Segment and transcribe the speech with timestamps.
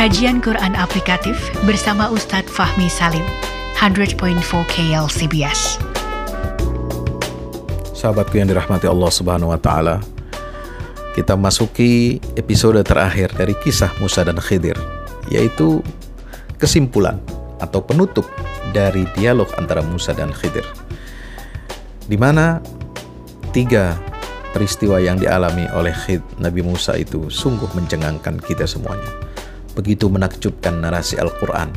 [0.00, 1.36] Kajian Quran Aplikatif
[1.68, 3.20] bersama Ustadz Fahmi Salim,
[3.76, 4.16] 100.4
[4.72, 5.76] KLCBS.
[7.92, 10.00] Sahabatku yang dirahmati Allah Subhanahu wa taala.
[11.12, 14.80] Kita masuki episode terakhir dari kisah Musa dan Khidir,
[15.28, 15.84] yaitu
[16.56, 17.20] kesimpulan
[17.60, 18.24] atau penutup
[18.72, 20.64] dari dialog antara Musa dan Khidir.
[22.08, 22.56] Di mana
[23.52, 24.00] tiga
[24.56, 29.28] peristiwa yang dialami oleh Khid Nabi Musa itu sungguh mencengangkan kita semuanya
[29.80, 31.72] begitu menakjubkan narasi Al-Quran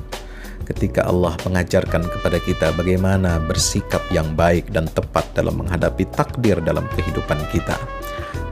[0.68, 6.84] ketika Allah mengajarkan kepada kita bagaimana bersikap yang baik dan tepat dalam menghadapi takdir dalam
[6.96, 7.80] kehidupan kita.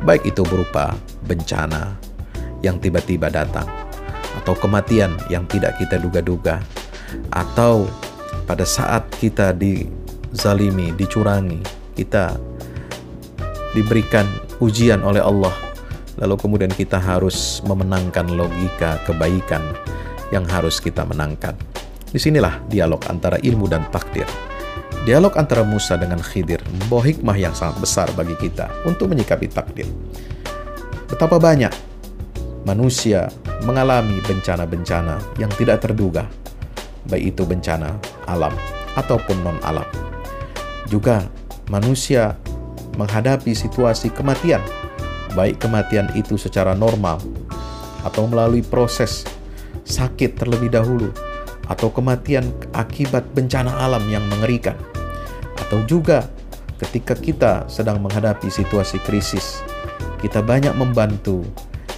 [0.07, 0.95] Baik itu berupa
[1.27, 1.95] bencana
[2.63, 3.67] yang tiba-tiba datang,
[4.39, 6.59] atau kematian yang tidak kita duga-duga,
[7.31, 7.87] atau
[8.45, 11.61] pada saat kita dizalimi, dicurangi,
[11.95, 12.35] kita
[13.71, 14.27] diberikan
[14.59, 15.53] ujian oleh Allah
[16.19, 19.61] lalu kemudian kita harus memenangkan logika kebaikan
[20.31, 21.55] yang harus kita menangkan.
[22.11, 24.27] Di sinilah dialog antara ilmu dan takdir.
[25.07, 29.87] Dialog antara Musa dengan Khidir membawa hikmah yang sangat besar bagi kita untuk menyikapi takdir.
[31.07, 31.71] Betapa banyak
[32.67, 33.31] manusia
[33.65, 36.29] mengalami bencana-bencana yang tidak terduga,
[37.09, 37.97] baik itu bencana
[38.29, 38.53] alam
[38.93, 39.87] ataupun non-alam.
[40.85, 41.25] Juga
[41.71, 42.35] manusia
[42.99, 44.61] menghadapi situasi kematian
[45.33, 47.21] baik kematian itu secara normal
[48.01, 49.27] atau melalui proses
[49.85, 51.09] sakit terlebih dahulu
[51.69, 54.75] atau kematian akibat bencana alam yang mengerikan
[55.55, 56.27] atau juga
[56.81, 59.61] ketika kita sedang menghadapi situasi krisis
[60.19, 61.45] kita banyak membantu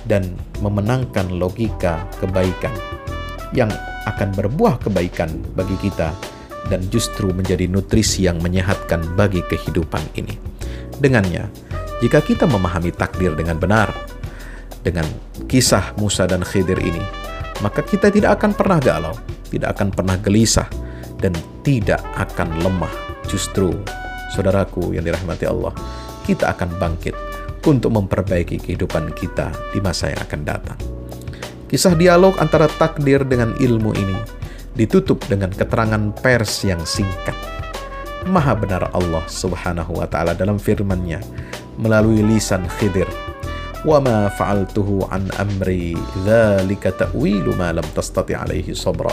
[0.07, 2.71] dan memenangkan logika kebaikan
[3.55, 3.71] yang
[4.03, 6.11] akan berbuah kebaikan bagi kita
[6.67, 10.35] dan justru menjadi nutrisi yang menyehatkan bagi kehidupan ini.
[10.99, 11.47] Dengannya,
[12.03, 13.87] jika kita memahami takdir dengan benar,
[14.83, 15.07] dengan
[15.47, 16.99] kisah Musa dan Khidir ini,
[17.63, 19.15] maka kita tidak akan pernah galau,
[19.47, 20.67] tidak akan pernah gelisah,
[21.23, 21.31] dan
[21.63, 22.91] tidak akan lemah.
[23.31, 23.71] Justru,
[24.35, 25.71] saudaraku yang dirahmati Allah,
[26.27, 27.15] kita akan bangkit
[27.63, 30.79] untuk memperbaiki kehidupan kita di masa yang akan datang.
[31.71, 34.19] Kisah dialog antara takdir dengan ilmu ini
[34.75, 37.39] ditutup dengan keterangan pers yang singkat.
[38.27, 41.23] Maha benar Allah Subhanahu wa taala dalam firman-Nya
[41.77, 43.07] melalui lisan Khidir.
[43.83, 45.91] Ma fa'altuhu an amri
[46.23, 49.11] dzalika ta'wilu ma lam tastati alaihi sabra.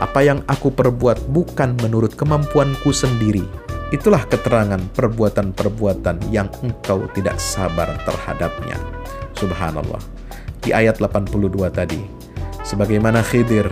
[0.00, 3.44] Apa yang aku perbuat bukan menurut kemampuanku sendiri.
[3.92, 8.80] Itulah keterangan perbuatan-perbuatan yang engkau tidak sabar terhadapnya.
[9.36, 10.00] Subhanallah.
[10.64, 12.00] Di ayat 82 tadi,
[12.64, 13.68] sebagaimana Khidir,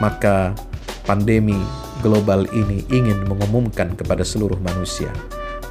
[0.00, 0.56] maka
[1.04, 1.60] pandemi
[2.00, 5.12] global ini ingin mengumumkan kepada seluruh manusia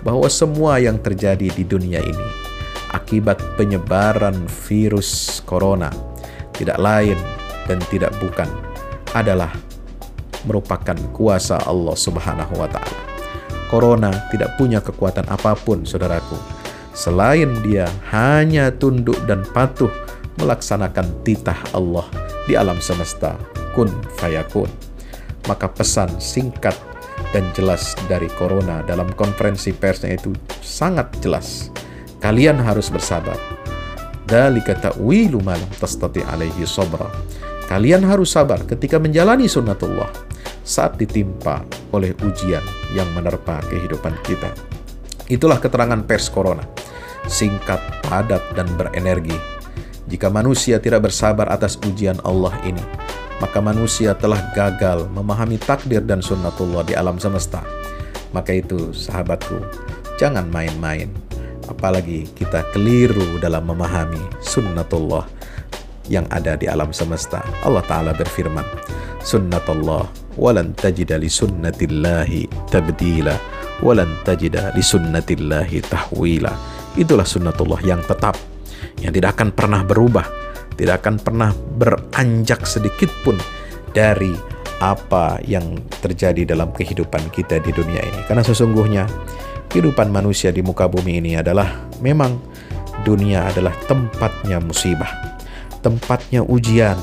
[0.04, 2.28] bahwa semua yang terjadi di dunia ini
[2.96, 5.92] akibat penyebaran virus corona
[6.56, 7.18] tidak lain
[7.70, 8.50] dan tidak bukan
[9.14, 9.54] adalah
[10.48, 13.00] merupakan kuasa Allah Subhanahu wa taala.
[13.70, 16.36] Corona tidak punya kekuatan apa pun, saudaraku,
[16.98, 19.92] selain dia hanya tunduk dan patuh
[20.42, 22.08] melaksanakan titah Allah
[22.50, 23.38] di alam semesta,
[23.78, 24.72] kun fayakun.
[25.46, 26.74] Maka pesan singkat
[27.36, 31.70] dan jelas dari corona dalam konferensi persnya itu sangat jelas.
[32.20, 33.38] Kalian harus bersabar.
[34.28, 37.08] Dalika ta'wilu ma lam tastati alaihi sabra.
[37.70, 40.10] Kalian harus sabar ketika menjalani sunnatullah
[40.66, 42.62] saat ditimpa oleh ujian
[42.94, 44.50] yang menerpa kehidupan kita.
[45.30, 46.66] Itulah keterangan pers corona.
[47.30, 49.38] Singkat, padat, dan berenergi.
[50.10, 52.82] Jika manusia tidak bersabar atas ujian Allah ini,
[53.40, 57.64] maka manusia telah gagal memahami takdir dan sunnatullah di alam semesta.
[58.36, 59.58] Maka itu, sahabatku,
[60.20, 61.10] jangan main-main.
[61.66, 65.26] Apalagi kita keliru dalam memahami sunnatullah
[66.12, 67.40] yang ada di alam semesta.
[67.64, 68.66] Allah Ta'ala berfirman,
[69.24, 73.36] Sunnatullah walan tajida li sunnatillahi tabdila
[73.86, 76.54] walan tajida li sunnatillahi tahwila.
[76.98, 78.36] Itulah sunnatullah yang tetap,
[79.00, 80.26] yang tidak akan pernah berubah
[80.80, 83.36] tidak akan pernah beranjak sedikit pun
[83.92, 84.32] dari
[84.80, 88.24] apa yang terjadi dalam kehidupan kita di dunia ini.
[88.24, 89.04] Karena sesungguhnya
[89.68, 92.40] kehidupan manusia di muka bumi ini adalah memang
[93.04, 95.36] dunia adalah tempatnya musibah,
[95.84, 96.96] tempatnya ujian,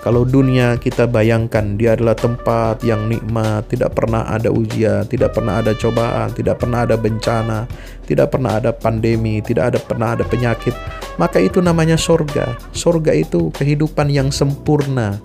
[0.00, 5.60] kalau dunia kita bayangkan dia adalah tempat yang nikmat, tidak pernah ada ujian, tidak pernah
[5.60, 7.68] ada cobaan, tidak pernah ada bencana,
[8.08, 10.72] tidak pernah ada pandemi, tidak ada pernah ada penyakit,
[11.20, 12.56] maka itu namanya sorga.
[12.72, 15.20] Sorga itu kehidupan yang sempurna,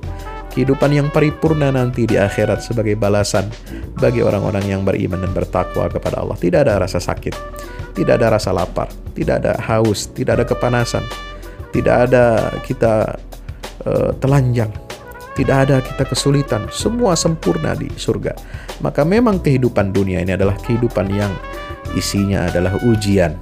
[0.52, 3.48] kehidupan yang paripurna nanti di akhirat sebagai balasan
[3.96, 6.36] bagi orang-orang yang beriman dan bertakwa kepada Allah.
[6.36, 7.32] Tidak ada rasa sakit,
[7.96, 11.04] tidak ada rasa lapar, tidak ada haus, tidak ada kepanasan,
[11.72, 13.16] tidak ada kita
[13.88, 14.68] uh, telanjang.
[15.36, 18.32] Tidak ada kita kesulitan, semua sempurna di surga.
[18.80, 21.28] Maka memang kehidupan dunia ini adalah kehidupan yang
[21.92, 23.36] isinya adalah ujian.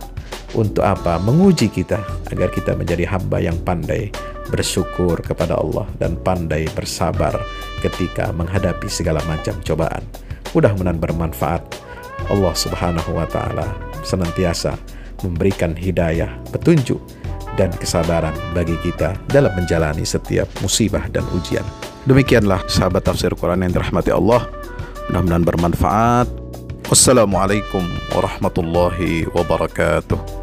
[0.53, 1.17] Untuk apa?
[1.17, 1.97] Menguji kita
[2.29, 4.13] agar kita menjadi hamba yang pandai
[4.53, 7.33] bersyukur kepada Allah dan pandai bersabar
[7.81, 10.05] ketika menghadapi segala macam cobaan.
[10.53, 11.63] Mudah-mudahan bermanfaat.
[12.29, 13.67] Allah Subhanahu wa taala
[14.05, 14.77] senantiasa
[15.25, 17.01] memberikan hidayah, petunjuk
[17.57, 21.65] dan kesabaran bagi kita dalam menjalani setiap musibah dan ujian.
[22.05, 24.45] Demikianlah sahabat tafsir Quran yang dirahmati Allah.
[25.09, 26.27] Mudah-mudahan bermanfaat.
[26.87, 27.81] Wassalamualaikum
[28.13, 30.42] warahmatullahi wabarakatuh.